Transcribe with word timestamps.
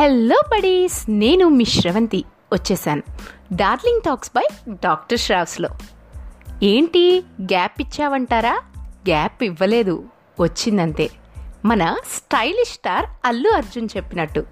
Hello 0.00 0.42
buddies 0.50 1.06
నేను 1.08 1.48
మీ 1.48 1.64
శ్రవంతి. 1.64 2.24
వచ్చేసాను. 2.52 3.02
డార్లింగ్ 3.52 4.00
టాక్స్ 4.00 4.30
బై 4.36 4.48
డాక్టర్ 4.68 5.18
శ్రావ్స్లో. 5.18 5.68
ఏంటి 6.62 7.24
గ్యాప్ 7.42 7.80
ఇచ్చావంటారా? 7.80 8.60
గ్యాప్ 8.78 9.42
ఇవ్వలేదు. 9.42 10.04
వచ్చిందంతే. 10.40 11.10
మన 11.64 11.96
స్టైలిష్ 12.16 12.70
స్టార్ 12.70 13.06
అల్లు 13.24 13.50
అర్జున్ 13.50 13.88
చెప్పినట్టు. 13.96 14.44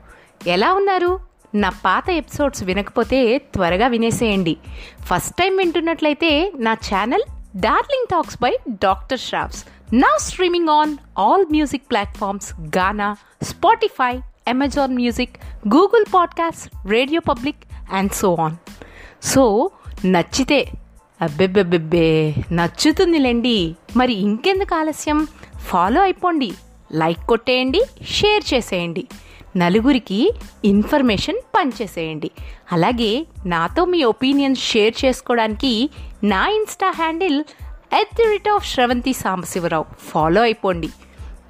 ఎలా 0.47 0.75
ఉన్నారు? 0.75 1.21
నా 1.55 1.69
పాత 1.69 2.11
ఎపిసోడ్స్ 2.11 2.65
వినకపోతే 2.65 3.39
త్వరగా 3.39 3.87
వినేసేయండి. 3.87 4.57
ఫస్ట్ 5.03 5.37
టైం 5.37 5.57
వింటున్నట్లయితే 5.57 6.53
నా 6.57 6.73
channel 6.73 7.23
darling 7.57 8.07
talks 8.11 8.43
by 8.43 8.59
doctor 8.69 9.19
Shravs. 9.19 9.65
Now 9.95 10.19
streaming 10.21 10.69
on 10.69 10.97
all 11.19 11.45
music 11.51 11.91
platforms 11.91 12.79
Gaana 12.79 13.17
Spotify 13.43 14.21
Amazon 14.49 14.95
music 14.95 15.37
Google 15.69 16.05
podcast 16.15 16.89
radio 16.89 17.21
public 17.29 17.57
and 17.93 18.13
so 18.13 18.37
on 18.41 18.57
so 19.23 19.71
నచ్చితే 20.05 20.69
అబ్బెబ్బెబ్బెబ్బే 21.23 22.35
నచ్చుతుందిలేండి 22.53 23.77
మరి 23.97 24.13
ఇంకెందుకు 24.13 24.75
ఆలస్యం? 24.75 25.27
ఫాలో 25.59 26.03
అయిపోండి. 26.03 26.53
లైక్ 26.93 27.27
కొట్టేయండి 27.29 27.83
షేర్ 28.11 28.55
చేసేయండి. 28.55 29.07
నలుగురికి 29.57 30.33
ఇన్ఫర్మేషన్ 30.65 31.37
పంచేసేయండి. 31.37 32.31
అలాగే 32.73 33.27
నాతో 33.47 33.85
మీ 33.85 34.03
ఒపీనియన్స్ 34.03 34.71
షేర్ 34.71 34.95
చేసుకోవడానికి 35.05 35.91
నా 36.25 36.49
insta 36.49 36.93
handle 36.97 37.45
at 38.01 38.17
the 38.17 38.33
rhythm 38.33 38.49
of 38.49 38.71
Shravanthi 38.71 39.13
Sambasivarao 39.13 39.85
follow 40.01 40.43
అయిపోండి. 40.43 40.89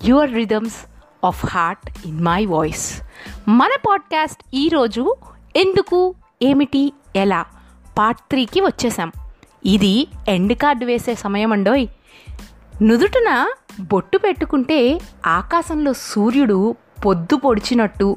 Your 0.05 0.35
rhythms 0.35 0.98
of 1.25 1.47
heart 1.47 2.07
in 2.07 2.21
my 2.21 2.47
voice. 2.47 3.03
మన 3.49 3.71
పాడ్కాస్ట్ 3.89 4.43
ఈరోజు 4.55 5.17
ఎందుకు 5.57 6.15
ఏమిటి 6.43 6.93
ఎలా? 7.17 7.45
పార్ట్ 7.99 8.21
త్రీకి 8.21 8.61
వచ్చేసాం. 8.61 9.13
ఇది 9.67 10.07
ఎండ్ 10.29 10.53
కార్డు 10.53 10.85
వేసే 10.85 11.15
సమయం 11.15 11.53
అండోయ్. 11.53 11.87
నుదుటన 12.83 13.51
బొట్టు 13.81 14.19
పెట్టుకుంటే 14.19 15.01
ఆకాశంలో 15.27 15.93
సూర్యుడు 15.93 16.75
పొద్దు 17.07 17.37
పొడిచినట్టు 17.37 18.17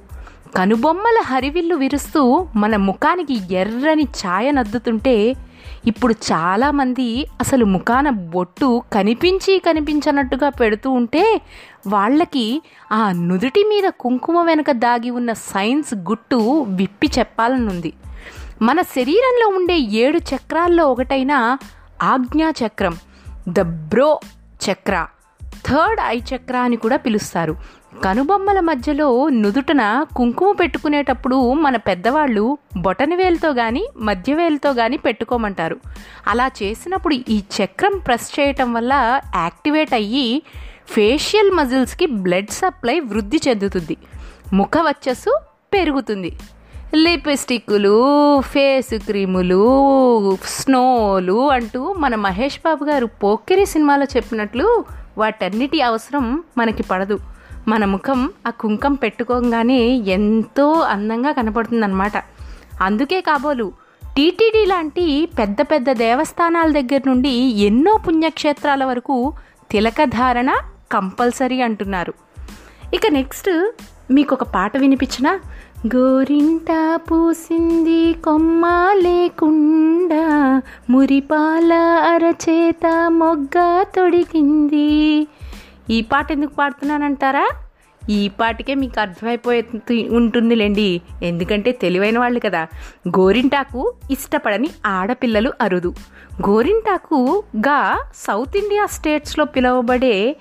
కనుబొమ్మల 0.56 1.22
హరివిల్లు 1.26 1.76
విరుస్తూ 1.76 2.48
మన 2.56 2.76
ముఖానికి 2.76 3.54
ఎర్రని 3.54 4.04
ఛాయ 4.04 4.52
నద్దుతుంటే 4.52 5.36
ఇప్పుడు 5.88 6.14
చాలామంది 6.14 7.28
అసలు 7.40 7.66
ముఖాన 7.66 8.10
బొట్టు 8.10 8.84
కనిపించి 8.94 9.62
కనిపించనట్టుగా 9.66 10.50
పెడుతూ 10.50 10.92
ఉంటే 10.92 11.42
వాళ్ళకి 11.88 12.62
ఆ 12.92 13.12
నుదుటి 13.12 13.64
మీద 13.64 13.90
కుంకుమ 13.90 14.42
వెనుక 14.42 14.72
దాగి 14.72 15.10
ఉన్న 15.10 15.34
సైన్స్ 15.34 15.94
గుట్టు 15.94 16.66
విప్పి 16.70 17.12
చెప్పాలనుంది. 17.20 17.94
మన 18.62 18.82
శరీరంలో 18.82 19.48
ఉండే 19.48 19.80
ఏడు 19.80 20.18
చక్రాల్లో 20.18 20.92
ఒకటైన 20.92 21.58
ఆజ్ఞా 22.04 22.50
చక్రం 22.50 22.98
the 23.48 23.62
brow 23.62 24.20
chakra 24.72 25.08
third 25.66 26.02
eye 26.06 26.20
chakra 26.20 26.58
అని 26.58 26.76
కూడా 26.76 26.98
పిలుస్తారు. 26.98 27.56
కనుబొమ్మల 28.00 28.60
మధ్యలో 28.60 29.30
నుదుటన 29.30 30.06
కుంకుమ 30.16 30.52
పెట్టుకునేటప్పుడు 30.52 31.54
మన 31.54 31.76
పెద్దవాళ్ళు 31.76 32.58
బొటనవేలుతో 32.78 33.54
కానీ 33.54 33.88
మధ్యవేలుతో 33.98 34.74
కానీ 34.74 34.98
పెట్టుకోమంటారు. 34.98 35.78
అలా 36.28 36.48
చేసినప్పుడు 36.48 37.14
ఈ 37.14 37.44
చక్రం 37.58 37.98
ప్రెస్ 37.98 38.40
చేయటం 38.40 38.74
వల్ల 38.74 39.22
యాక్టివేట్ 39.36 39.94
అయ్యి 39.94 40.44
ఫేషియల్ 40.90 41.52
మజిల్స్కి 41.52 42.06
బ్లడ్ 42.06 42.50
సప్లై 42.50 43.00
వృద్ధి 43.00 43.42
చెందుతుంది. 43.48 43.98
ముఖ 44.54 44.72
వచ్చస్సు 44.80 45.40
పెరుగుతుంది. 45.74 46.38
లిప్స్టిక్లు 46.96 48.42
ఫేస్ 48.42 48.94
క్రీములు 49.06 50.38
స్నోలు 50.46 51.52
అంటూ 51.52 51.94
మన 51.94 52.16
మహేష్ 52.16 52.60
బాబు 52.66 52.86
గారు 52.86 53.06
పోక్కిరి 53.06 53.66
సినిమాలో 53.66 54.04
చెప్పినట్లు 54.04 54.86
వాటన్నిటి 55.18 55.82
అవసరం 55.82 56.44
మనకి 56.58 56.84
పడదు. 56.84 57.20
మన 57.68 57.86
ముఖం 57.86 58.30
ఆ 58.48 58.50
కుంకం 58.50 58.94
పెట్టుకోగానే 58.94 59.80
ఎంతో 59.96 60.72
అందంగా 60.72 61.32
కనపడుతుందన్నమాట. 61.32 62.12
అందుకే 62.82 63.22
కాబోలు 63.22 63.72
టీటీడీ 64.16 64.66
లాంటి 64.66 65.30
పెద్ద 65.40 65.62
పెద్ద 65.62 65.92
దేవస్థానాల 65.92 66.72
దగ్గర 66.72 67.02
నుండి 67.08 67.30
ఎన్నో 67.40 67.98
పుణ్యక్షేత్రాల 68.08 68.86
వరకు 68.86 69.34
తిలకధారణ 69.72 70.54
కంపల్సరీ 70.92 71.62
అంటున్నారు. 71.62 72.14
ఇక 72.94 73.02
నెక్స్ట్ 73.10 73.72
మీకు 74.12 74.36
ఒక 74.36 74.44
పాట 74.44 74.78
వినిపించిన? 74.78 75.40
గోరింట 75.96 77.00
పూసింది 77.12 78.14
కొమ్మ 78.14 78.90
లేకుండా 78.94 80.62
మురిపాల 80.90 81.74
అరచేత 82.14 83.06
మొగ్గ 83.08 83.84
తొడిగింది. 83.96 85.28
ఈ 85.90 86.02
పాట 86.02 86.32
ఎందుకు 86.32 86.56
పాడుతున్నానంటారా? 86.56 87.50
ఈ 88.10 88.28
పాటికే 88.28 88.76
మీకు 88.76 89.02
అర్థమైపోయి 89.02 90.10
ఉంటుందిలేండి. 90.10 91.02
ఎందుకంటే 91.24 91.72
తెలివైన 91.72 92.20
వాళ్ళు 92.20 92.40
కదా. 92.40 92.68
గోరింటాకు 93.08 93.94
ఇష్టపడని 94.12 94.70
ఆడపిల్లలు 94.86 95.54
అరుదు. 95.62 95.94
గోరింటాకుగా 96.50 98.04
సౌత్ 98.16 98.58
ఇండియా 98.58 98.86
స్టేట్స్లో 98.86 99.46
పిలువబడే 99.46 100.36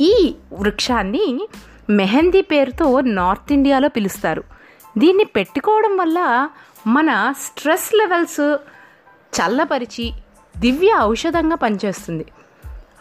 ఈ 0.00 0.34
వృక్షాన్ని 0.52 1.48
మెహందీ 1.90 2.40
పేరుతో 2.40 3.00
నార్త్ 3.00 3.52
ఇండియాలో 3.52 3.88
పిలుస్తారు. 3.88 4.44
దీన్ని 4.98 5.24
పెట్టుకోవడం 5.24 5.96
వల్ల 5.96 6.48
మన 6.86 7.34
స్ట్రెస్ 7.40 7.94
లెవెల్స్ 7.94 8.56
చల్లపరిచి 9.36 10.12
దివ్య 10.58 10.96
ఔషధంగా 11.00 11.56
పనిచేస్తుంది. 11.56 12.26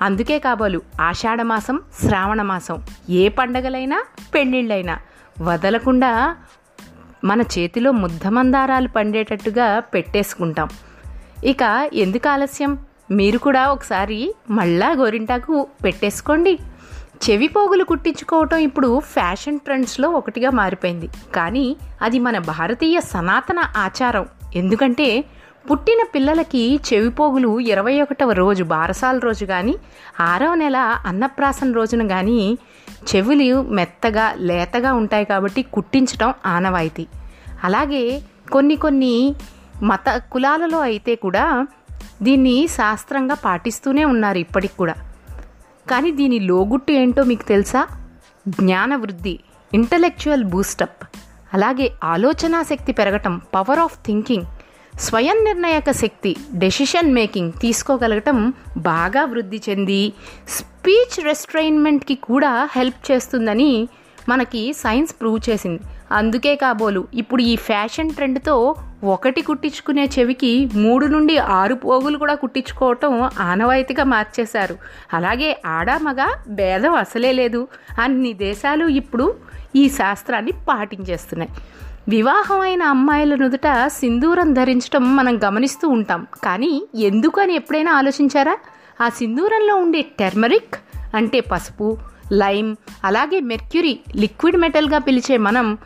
అందుకే 0.01 0.39
కాబోలు 0.39 0.81
ఆషాఢమాసం 1.01 1.81
శ్రావణమాసం 2.06 2.83
ఏ 3.09 3.29
పండగలైనా 3.29 4.03
పెళ్ళిళ్ళైనా 4.33 5.00
వదలకుండా 5.41 6.38
మన 7.23 7.41
చేతిలో 7.41 7.91
ముద్దమందారాలు 7.91 8.88
పండేటట్టుగా 8.88 9.79
పెట్టేసుకుంటాం. 9.79 10.67
ఇక 11.44 11.89
ఎందుకు 11.94 12.29
ఆలస్యం? 12.29 12.78
మీరు 13.11 13.38
కూడా 13.38 13.67
ఒకసారి 13.72 14.35
మళ్ళా 14.50 14.91
గోరింటాకు 14.91 15.67
పెట్టేసుకోండి. 15.83 16.59
చెవి 17.29 17.47
పోగులు 17.47 17.83
కుట్టించుకోవటం 17.83 18.57
ఇప్పుడు 18.57 19.00
ఫ్యాషన్ 19.00 19.59
ట్రెండ్స్లో 19.59 20.09
ఒకటిగా 20.09 20.50
మారిపోయింది. 20.50 21.09
కానీ 21.35 21.77
అది 22.01 22.19
మన 22.19 22.38
భారతీయ 22.38 23.01
సనాతన 23.01 23.59
ఆచారం. 23.77 24.25
ఎందుకంటే 24.56 25.23
పుట్టిన 25.69 25.97
పిల్లలకి 26.15 26.79
చెవిపోగులు 26.93 27.59
ఇరవై 27.59 28.01
ఒకటవ 28.01 28.31
రోజు 28.31 28.63
బారసాల 28.63 29.17
రోజు 29.17 29.45
కానీ 29.45 29.75
ఆరవ 30.19 30.55
నెల 30.55 30.75
అన్నప్రాసన 31.05 31.71
రోజున 31.71 32.07
కానీ 32.07 32.57
చెవులు 32.89 33.61
మెత్తగా 33.61 34.33
లేతగా 34.37 34.93
ఉంటాయి 34.93 35.25
కాబట్టి 35.25 35.61
కుట్టించడం 35.61 36.33
ఆనవాయితీ. 36.45 37.07
అలాగే 37.63 38.21
కొన్ని 38.51 38.75
కొన్ని 38.75 39.35
మత 39.83 40.21
కులాలలో 40.31 40.79
అయితే 40.79 41.15
కూడా 41.15 41.67
దీన్ని 42.21 42.67
శాస్త్రంగా 42.67 43.35
పాటిస్తూనే 43.35 44.05
ఉన్నారు 44.05 44.37
ఇప్పటికి 44.37 44.77
కూడా. 44.77 44.95
కానీ 45.91 46.11
దీని 46.11 46.39
లోగుట్టు 46.39 46.91
ఏంటో 46.91 47.23
మీకు 47.23 47.43
తెలుసా? 47.43 47.87
జ్ఞాన 48.47 48.95
వృద్ధి 48.95 49.39
ఇంటలెక్చువల్ 49.73 50.43
బూస్టప్ 50.43 51.03
అలాగే 51.53 51.91
ఆలోచనా 52.03 52.63
శక్తి 52.63 52.91
పెరగటం 52.91 53.41
పవర్ 53.55 53.79
ఆఫ్ 53.79 53.97
థింకింగ్ 54.05 54.45
స్వయం 55.00 55.44
నిర్ణయక 55.44 55.91
శక్తి 55.91 56.35
డెసిషన్ 56.53 57.13
మేకింగ్ 57.13 57.51
తీసుకోగలగటం 57.61 58.53
బాగా 58.78 59.25
వృద్ధి 59.25 59.61
చెంది 59.69 60.13
స్పీచ్ 60.47 61.25
రెస్ట్రైన్మెంట్కి 61.25 62.15
కూడా 62.15 62.69
హెల్ప్ 62.75 63.12
చేస్తుందని 63.12 63.89
మనకి 64.30 64.74
సైన్స్ 64.74 65.15
ప్రూవ్ 65.21 65.50
చేసింది. 65.50 65.81
అందుకే 66.12 66.56
కాబోలు 66.56 67.07
ఇప్పుడు 67.13 67.42
ఈ 67.42 67.56
ఫ్యాషన్ 67.56 68.12
ట్రెండ్తో 68.12 68.75
ఒకటి 69.03 69.42
కుట్టించుకునే 69.42 70.09
చెవికి 70.19 70.69
మూడు 70.74 71.06
నుండి 71.06 71.38
ఆరు 71.38 71.74
పోగులు 71.74 72.18
కూడా 72.18 72.36
కుట్టించుకోవటం 72.36 73.30
ఆనవాయితీగా 73.39 74.03
మార్చేశారు. 74.03 74.77
అలాగే 75.13 75.62
ఆడ 75.65 75.92
మగ 75.92 76.25
భేదం 76.47 76.94
అసలే 76.94 77.31
లేదు. 77.31 77.68
అన్ని 78.01 78.33
దేశాలు 78.33 78.86
ఇప్పుడు 78.86 79.36
ఈ 79.75 79.89
శాస్త్రాన్ని 79.89 80.51
పాటించేస్తున్నాయి. 80.69 81.51
వివాహమైన 82.10 82.84
అమ్మాయిల 82.84 83.36
నుదుట 83.36 83.88
సింధూరం 83.88 84.54
ధరించడం 84.54 85.16
మనం 85.16 85.44
గమనిస్తూ 85.44 85.90
ఉంటాం. 85.90 86.28
కానీ 86.44 86.88
ఎందుకు 86.96 87.42
అని 87.42 87.56
ఎప్పుడైనా 87.56 87.92
ఆలోచించారా? 87.92 88.57
ఆ 89.02 89.10
సింధూరంలో 89.10 89.75
ఉండే 89.75 90.02
టెర్మరిక్ 90.02 90.75
అంటే 91.16 91.40
పసుపు 91.40 91.98
లైమ్ 92.31 92.75
అలాగే 93.04 93.40
మెర్క్యూరీ 93.40 94.00
లిక్విడ్ 94.16 94.57
మెటల్గా 94.57 94.98
పిలిచే 94.98 95.38
మనం 95.38 95.78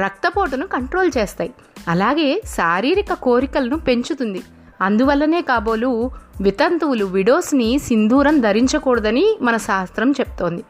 రక్తపోటును 0.00 0.66
కంట్రోల్ 0.66 1.10
చేస్తాయి. 1.18 1.54
అలాగే 1.88 2.42
శారీరక 2.46 3.12
కోరికలను 3.12 3.78
పెంచుతుంది. 3.78 4.42
అందువల్లనే 4.80 5.40
కాబోలు 5.40 6.10
వితంతువులు 6.42 7.04
విడోస్ని 7.04 7.78
సింధూరం 7.78 8.40
ధరించకూడదని 8.40 9.38
మన 9.42 9.56
శాస్త్రం 9.56 10.10
చెప్తోంది. 10.10 10.64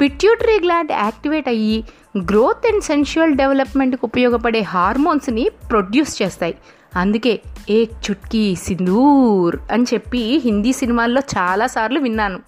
పిట్యూటరీ 0.00 0.60
గ్లాండ్ 0.60 0.92
యాక్టివేట్ 0.92 1.48
అయ్యి 1.48 1.84
గ్రోత్ 2.18 2.66
అండ్ 2.66 2.84
సెన్షువల్ 2.84 3.34
డెవలప్మెంట్కి 3.34 4.00
ఉపయోగపడే 4.04 4.60
హార్మోన్స్ని 4.60 5.48
ప్రొడ్యూస్ 5.70 6.22
చేస్తాయి. 6.22 6.54
అందుకే 6.96 7.40
ఏ 7.70 7.84
చుట్కీ 7.84 8.54
సింధూర్ 8.54 9.56
అని 9.72 9.84
చెప్పి 9.94 10.42
హిందీ 10.44 10.72
సినిమాల్లో 10.72 11.20
చాలాసార్లు 11.38 12.00
విన్నాను. 12.00 12.38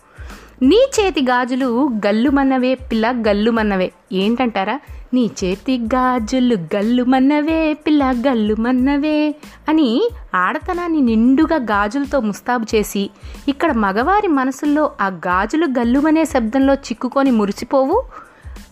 నీ 0.62 0.90
చేతి 1.00 1.22
గాజులు 1.22 1.90
గల్లుమన్నవే 2.06 2.74
పిల్ల 2.74 3.10
గల్లుమన్నవే. 3.10 3.92
ఏంటంటారా? 4.12 4.80
నీ 5.14 5.30
చేతి 5.44 5.78
గాజులు 5.78 6.54
గల్లు 6.54 7.02
మన్నవే 7.02 7.72
పిల్ల 7.72 8.14
గల్లు 8.28 8.54
మన్నవే 8.54 9.34
అని 9.68 10.10
ఆడతనాన్ని 10.34 11.00
నిండుగా 11.00 11.56
గాజులతో 11.56 12.20
ముస్తాబు 12.20 12.76
చేసి 12.76 13.10
ఇక్కడ 13.48 13.72
మగవారి 13.72 14.28
మనసుల్లో 14.28 14.90
ఆ 15.00 15.08
గాజులు 15.08 15.66
గల్లుమనే 15.66 16.24
శబ్దంలో 16.24 16.74
చిక్కుకొని 16.74 17.30
మురిసిపోవు? 17.30 18.04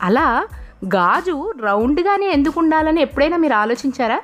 అలా 0.03 0.47
గాజు 0.85 1.53
రౌండ్గానే 1.62 2.27
ఎందుకు 2.27 2.61
ఉండాలని 2.61 3.00
ఎప్పుడైనా 3.00 3.37
మీరు 3.37 3.55
ఆలోచించారా? 3.55 4.21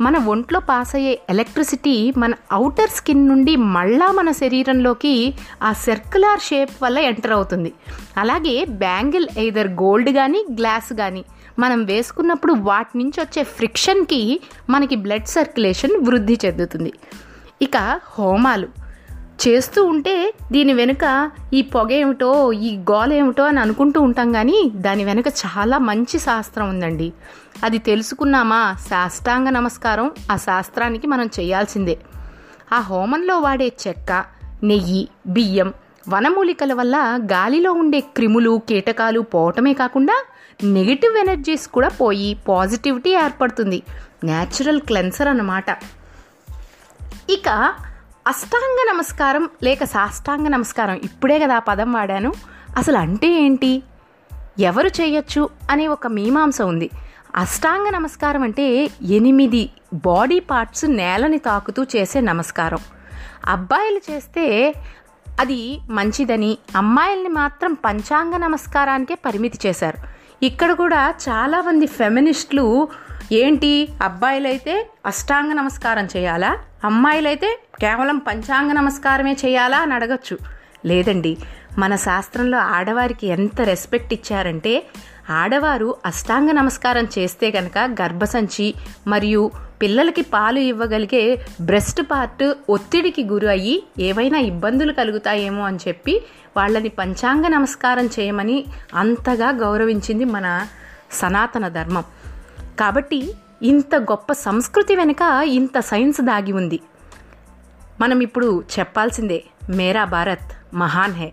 మన 0.00 0.18
ఒంట్లో 0.18 0.60
పాస్ 0.60 0.94
అయ్యే 0.94 1.20
ఎలక్ట్రిసిటీ 1.30 2.12
మన 2.16 2.32
అవుటర్ 2.52 2.90
స్కిన్ 2.90 3.28
నుండి 3.28 3.56
మళ్ళా 3.56 4.12
మన 4.12 4.30
శరీరంలోకి 4.30 5.34
ఆ 5.62 5.72
సర్క్యులర్ 5.72 6.40
షేప్ 6.40 6.82
వల్ల 6.82 6.98
ఎంటర్ 6.98 7.32
అవుతుంది. 7.32 7.72
అలాగే 8.16 8.64
బ్యాంగిల్ 8.64 9.26
ఎయిదర్ 9.38 9.68
గోల్డ్ 9.68 10.10
కానీ 10.10 10.44
గ్లాస్ 10.52 10.92
కానీ 10.92 11.24
మనం 11.58 11.84
వేసుకున్నప్పుడు 11.84 12.52
వాటి 12.52 12.98
నుంచి 12.98 13.20
వచ్చే 13.20 13.42
ఫ్రిక్షన్కి 13.42 14.40
మనకి 14.70 14.96
బ్లడ్ 14.96 15.26
సర్క్యులేషన్ 15.26 16.06
వృద్ధి 16.06 16.38
చెందుతుంది. 16.44 16.92
ఇక 17.62 18.00
హోమాలు. 18.18 18.86
చేస్తూ 19.48 19.84
ఉంటే 19.84 20.34
దీని 20.52 20.72
వెనుక 20.72 21.30
ఈ 21.54 21.62
పొగ 21.62 21.92
ఏమిటో 21.92 22.52
ఈ 22.52 22.76
గోల 22.76 23.12
ఏమిటో 23.12 23.44
అని 23.44 23.60
అనుకుంటూ 23.60 24.00
ఉంటాం 24.00 24.32
కానీ 24.32 24.72
దాని 24.74 25.04
వెనుక 25.04 25.24
చాలా 25.28 25.78
మంచి 25.78 26.18
శాస్త్రం 26.18 26.68
ఉందండి. 26.68 27.12
అది 27.64 27.78
తెలుసుకున్నామా? 27.78 28.76
శాస్త్రాంగ 28.78 29.48
నమస్కారం. 29.48 30.10
ఆ 30.32 30.36
శాస్త్రానికి 30.36 31.06
మనం 31.06 31.26
చేయాల్సిందే. 31.26 31.98
ఆ 32.72 32.80
హోమంలో 32.80 33.38
వాడే 33.38 33.72
చెక్క 33.88 34.24
నెయ్యి 34.62 35.08
బియ్యం 35.26 35.72
వనమూలికల 36.08 36.72
వల్ల 36.72 36.96
గాలిలో 37.32 37.72
ఉండే 37.72 38.00
క్రిములు 38.00 38.62
కీటకాలు 38.68 39.20
పోవటమే 39.20 39.72
కాకుండా 39.72 40.24
నెగిటివ్ 40.64 41.16
ఎనర్జీస్ 41.16 41.68
కూడా 41.68 41.88
పోయి 41.88 42.38
పాజిటివిటీ 42.48 43.10
ఏర్పడుతుంది. 43.10 43.82
న్యాచురల్ 44.24 44.80
క్లెన్సర్ 44.80 45.28
అన్నమాట. 45.28 45.70
ఇక 47.30 47.48
అష్టాంగ 48.28 48.94
నమస్కారం 48.94 49.48
లేక 49.62 49.84
సాష్టాంగ 49.84 50.48
నమస్కారం 50.48 50.94
ఇప్పుడే 50.94 51.38
కదా 51.38 51.56
ఆ 51.56 51.58
పదం 51.58 51.92
వాడాను. 51.92 52.32
అసలు 52.76 52.96
అంటే 52.96 53.28
ఏంటి? 53.28 53.82
ఎవరు 54.58 54.88
చేయొచ్చు 54.88 55.48
అనే 55.70 55.86
ఒక 55.86 56.06
మీమాంస 56.06 56.62
ఉంది. 56.62 56.90
అష్టాంగ 57.36 57.88
నమస్కారం 57.88 58.42
అంటే 58.42 58.90
ఎనిమిది 59.02 59.70
బాడీ 59.94 60.40
పార్ట్స్ 60.40 60.84
నేలని 60.84 61.38
తాకుతూ 61.38 61.84
చేసే 61.84 62.20
నమస్కారం. 62.20 62.78
అబ్బాయిలు 63.46 64.00
చేస్తే 64.10 64.74
అది 65.40 65.78
మంచిదని 65.90 66.58
అమ్మాయిల్ని 66.76 67.28
మాత్రం 67.28 67.72
పంచాంగ 67.74 68.36
నమస్కారానికే 68.36 69.14
పరిమితి 69.14 69.68
చేశారు. 69.68 69.98
ఇక్కడ 70.44 70.72
కూడా 70.72 71.14
చాలామంది 71.28 71.86
ఫెమినిస్టులు 71.86 72.88
ఏంటి 73.32 73.88
అబ్బాయిలైతే 74.02 74.90
అష్టాంగ 75.06 75.52
నమస్కారం 75.52 76.08
చేయాలా? 76.16 76.58
అమ్మాయిలైతే 76.84 77.58
కేవలం 77.80 78.18
పంచాంగ 78.18 78.72
నమస్కారమే 78.72 79.32
చేయాలా? 79.32 79.78
అని 79.78 79.94
అడగచ్చు. 79.94 80.38
లేదండి 80.84 81.36
మన 81.78 81.96
శాస్త్రంలో 81.96 82.58
ఆడవారికి 82.58 83.26
ఎంత 83.26 83.60
రెస్పెక్ట్ 83.60 84.14
ఇచ్చారంటే 84.14 84.86
ఆడవారు 85.30 85.96
అష్టాంగ 86.06 86.50
నమస్కారం 86.50 87.08
చేస్తే 87.18 87.50
కనుక 87.50 87.78
గర్భసంచి 87.78 88.74
మరియు 89.06 89.50
పిల్లలకి 89.82 90.22
పాలు 90.22 90.58
ఇవ్వగలిగే 90.58 91.46
బ్రెస్ట్ 91.60 92.02
పార్ట్ 92.02 92.54
ఒత్తిడికి 92.70 93.24
గురి 93.24 93.48
అయ్యి 93.48 93.82
ఏవైనా 93.98 94.38
ఇబ్బందులు 94.38 94.92
కలుగుతాయేమో 94.92 95.62
అని 95.62 95.78
చెప్పి 95.88 96.24
వాళ్ళని 96.56 96.88
పంచాంగ 96.88 97.46
నమస్కారం 97.46 98.06
చేయమని 98.06 98.64
అంతగా 98.94 99.50
గౌరవించింది 99.50 100.24
మన 100.24 100.66
సనాతన 101.12 101.68
ధర్మం. 101.68 102.04
కాబట్టి 102.80 103.32
ఇంత 103.62 103.94
గొప్ప 103.94 104.32
సంస్కృతి 104.32 104.96
వెనుక 104.96 105.42
ఇంత 105.44 105.80
సైన్స్ 105.80 106.20
దాగి 106.20 106.52
ఉంది. 106.52 106.80
మనం 108.00 108.20
ఇప్పుడు 108.20 108.64
చెప్పాల్సిందే 108.78 109.44
మేరా 109.70 110.04
భారత్ 110.04 110.76
మహాన్ 110.76 111.12
హే. 111.12 111.32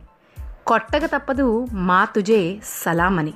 కొట్టక 0.67 1.05
తప్పదు 1.05 1.67
మా 1.71 2.05
తుజే 2.05 2.57
సలాం 2.63 3.19
అని. 3.19 3.33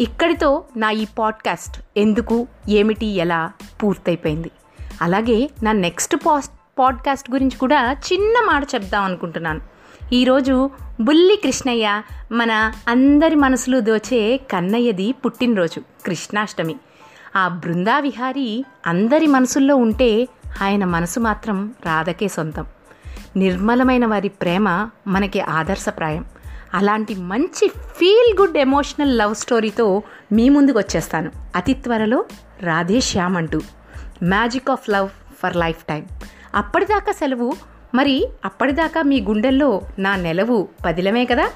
ఇక్కడితో 0.00 0.64
నా 0.76 0.90
ఈ 0.90 1.04
పాడ్కాస్ట్ 1.18 1.82
ఎందుకు 1.96 2.46
ఏమిటి 2.68 3.06
ఎలా 3.06 3.52
పూర్తయిపోయింది. 3.82 4.50
అలాగే 5.02 5.50
నా 5.62 5.72
నెక్స్ట్ 5.72 6.16
పాస్ట్ 6.26 6.54
పాడ్కాస్ట్ 6.78 7.30
గురించి 7.30 7.58
కూడా 7.58 7.92
చిన్న 7.92 8.46
మాట 8.52 8.62
చెప్దాం 8.74 9.04
అనుకుంటున్నాను. 9.04 9.60
ఈరోజు 10.12 10.70
బుల్లి 11.00 11.36
కృష్ణయ్య 11.36 12.02
మన 12.32 12.72
అందరి 12.88 13.36
మనసులు 13.36 13.80
దోచే 13.80 14.36
కన్నయ్యది 14.36 15.12
పుట్టినరోజు 15.12 15.80
కృష్ణాష్టమి. 16.06 16.76
ఆ 17.36 17.48
బృందా 17.48 17.98
విహారి 17.98 18.64
అందరి 18.86 19.26
మనసుల్లో 19.26 19.76
ఉంటే 19.76 20.28
ఆయన 20.62 20.84
మనసు 20.84 21.20
మాత్రం 21.20 21.74
రాధకే 21.86 22.28
సొంతం. 22.28 22.66
నిర్మలమైన 23.36 24.06
వారి 24.06 24.28
ప్రేమ 24.28 24.88
మనకి 25.06 25.40
ఆదర్శప్రాయం. 25.40 26.24
అలాంటి 26.74 27.14
మంచి 27.14 27.68
ఫీల్ 27.68 28.40
గుడ్ 28.40 28.58
ఎమోషనల్ 28.58 29.18
లవ్ 29.18 29.34
స్టోరీతో 29.34 30.02
మీ 30.32 30.48
ముందుకు 30.48 30.78
వచ్చేస్తాను. 30.78 31.30
అతి 31.56 31.74
త్వరలో 31.74 32.24
రాధే 32.60 33.00
శ్యామ్ 33.00 33.36
అంటూ. 33.36 33.60
Magic 34.22 34.70
of 34.70 34.90
love 34.90 35.08
for 35.42 35.56
life 35.56 35.84
time 35.84 36.06
అప్పటిదాకా 36.54 37.12
సెలవు. 37.12 37.52
మరి 37.94 38.28
అప్పటిదాకా 38.44 39.02
మీ 39.02 39.20
గుండెల్లో 39.20 39.82
నా 39.98 40.16
నెలవు 40.16 40.68
పదిలమే 40.86 41.24
కదా? 41.24 41.50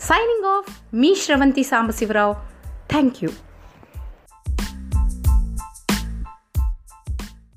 సైనింగ్ 0.00 0.46
ఆఫ్ 0.46 0.96
మీ 0.96 1.14
శ్రవంతి 1.14 1.62
సాంబశివరావు. 1.62 2.32
Thank 2.90 3.16
you 3.22 3.30